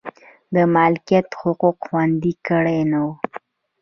د 0.53 0.55
مالکیت 0.75 1.27
حقوق 1.41 1.77
خوندي 1.85 2.33
کړي 2.47 2.79
نه 2.91 2.99
و. 3.05 3.07